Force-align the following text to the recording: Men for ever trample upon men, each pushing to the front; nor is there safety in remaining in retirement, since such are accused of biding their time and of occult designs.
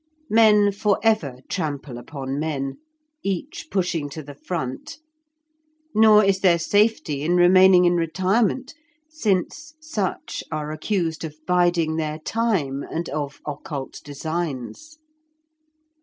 Men 0.31 0.71
for 0.71 0.99
ever 1.03 1.41
trample 1.47 1.99
upon 1.99 2.39
men, 2.39 2.79
each 3.21 3.67
pushing 3.69 4.09
to 4.09 4.23
the 4.23 4.33
front; 4.33 4.97
nor 5.93 6.25
is 6.25 6.39
there 6.39 6.57
safety 6.57 7.21
in 7.21 7.35
remaining 7.35 7.85
in 7.85 7.93
retirement, 7.97 8.73
since 9.07 9.75
such 9.79 10.43
are 10.51 10.71
accused 10.71 11.23
of 11.23 11.35
biding 11.45 11.97
their 11.97 12.17
time 12.17 12.81
and 12.81 13.09
of 13.09 13.41
occult 13.45 14.01
designs. 14.03 14.97